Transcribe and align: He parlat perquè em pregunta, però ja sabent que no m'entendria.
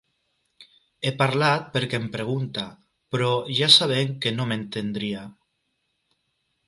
He 1.05 1.11
parlat 1.19 1.67
perquè 1.75 1.99
em 2.03 2.07
pregunta, 2.15 2.63
però 3.17 3.29
ja 3.61 3.69
sabent 3.77 4.17
que 4.25 4.35
no 4.39 4.49
m'entendria. 4.53 5.23